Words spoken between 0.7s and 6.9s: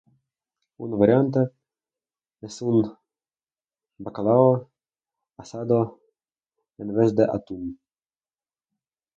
Una variante es con bacalao asado en